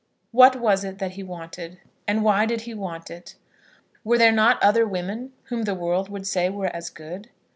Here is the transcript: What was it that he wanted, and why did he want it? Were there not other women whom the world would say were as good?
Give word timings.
What 0.31 0.55
was 0.59 0.83
it 0.83 0.97
that 0.97 1.11
he 1.11 1.21
wanted, 1.21 1.77
and 2.07 2.23
why 2.23 2.47
did 2.47 2.61
he 2.61 2.73
want 2.73 3.11
it? 3.11 3.35
Were 4.03 4.17
there 4.17 4.31
not 4.31 4.57
other 4.63 4.87
women 4.87 5.31
whom 5.49 5.65
the 5.65 5.75
world 5.75 6.09
would 6.09 6.25
say 6.25 6.49
were 6.49 6.75
as 6.75 6.89
good? 6.89 7.29